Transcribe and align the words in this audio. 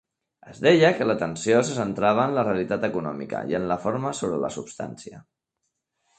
Es 0.51 0.59
deia 0.67 0.87
que 0.99 1.05
l'atenció 1.09 1.59
se 1.67 1.75
centrava 1.79 2.25
en 2.29 2.33
la 2.39 2.47
"realitat 2.47 2.89
econòmica" 2.89 3.43
i 3.53 3.59
en 3.61 3.69
la 3.75 3.79
forma 3.85 4.15
sobre 4.23 4.43
la 4.47 4.53
substància. 4.59 5.23